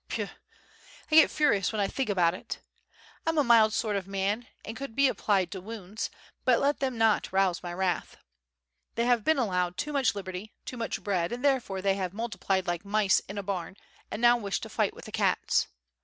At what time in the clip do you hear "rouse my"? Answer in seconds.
7.31-7.71